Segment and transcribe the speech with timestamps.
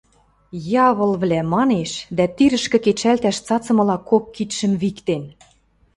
[0.87, 5.23] –Явылвлӓ!..– манеш дӓ тирӹшкӹ кечӓлтӓш цацымыла кок кидшӹм виктен